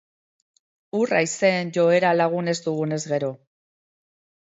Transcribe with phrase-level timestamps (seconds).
[1.01, 3.35] Ur-haizeen joera lagun ez dugunez gero.